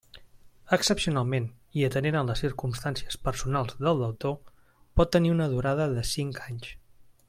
Excepcionalment, 0.77 1.45
i 1.81 1.85
atenent 1.89 2.17
a 2.21 2.25
les 2.31 2.41
circumstàncies 2.45 3.21
personals 3.29 3.77
del 3.85 4.03
deutor, 4.07 4.37
pot 5.01 5.17
tenir 5.17 5.35
una 5.39 5.53
durada 5.57 5.93
de 5.99 6.11
cinc 6.19 6.47
anys. 6.51 6.73